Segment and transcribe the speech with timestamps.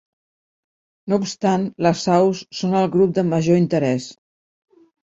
[1.13, 4.15] No obstant les aus són el grup de major interès.